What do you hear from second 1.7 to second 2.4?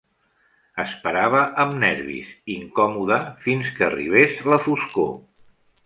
nervis,